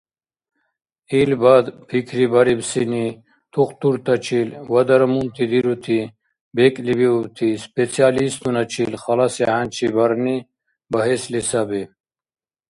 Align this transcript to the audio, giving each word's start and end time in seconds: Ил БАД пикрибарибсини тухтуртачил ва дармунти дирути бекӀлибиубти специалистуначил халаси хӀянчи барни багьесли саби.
Ил 1.19 1.31
БАД 1.41 1.65
пикрибарибсини 1.87 3.07
тухтуртачил 3.53 4.49
ва 4.71 4.81
дармунти 4.89 5.43
дирути 5.51 5.99
бекӀлибиубти 6.55 7.47
специалистуначил 7.65 8.91
халаси 9.03 9.43
хӀянчи 9.49 9.87
барни 9.95 10.37
багьесли 10.91 11.41
саби. 11.49 11.83